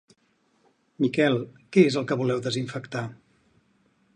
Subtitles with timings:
[1.03, 1.37] Miquel,
[1.75, 3.05] què és el que voleu desinfectar?